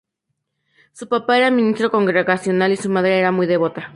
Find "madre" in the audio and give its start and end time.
2.89-3.19